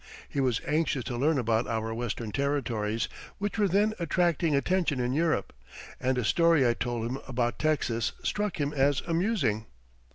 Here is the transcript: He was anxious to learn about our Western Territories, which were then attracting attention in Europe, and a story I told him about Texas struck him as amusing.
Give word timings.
He 0.27 0.39
was 0.41 0.61
anxious 0.65 1.03
to 1.03 1.15
learn 1.15 1.37
about 1.37 1.67
our 1.67 1.93
Western 1.93 2.31
Territories, 2.31 3.07
which 3.37 3.59
were 3.59 3.67
then 3.67 3.93
attracting 3.99 4.55
attention 4.55 4.99
in 4.99 5.13
Europe, 5.13 5.53
and 5.99 6.17
a 6.17 6.25
story 6.25 6.67
I 6.67 6.73
told 6.73 7.05
him 7.07 7.19
about 7.27 7.59
Texas 7.59 8.11
struck 8.23 8.59
him 8.59 8.73
as 8.73 9.01
amusing. 9.05 9.67